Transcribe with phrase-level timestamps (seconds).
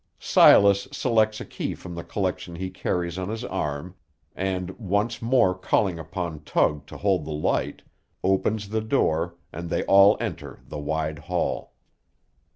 [0.17, 3.93] Silas selects a key from the collection he carries on his arm,
[4.35, 7.83] and, once more calling upon Tug to hold the light,
[8.23, 11.73] opens the door, and they all enter the wide hall.